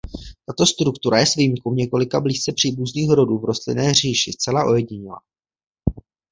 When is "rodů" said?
3.09-3.37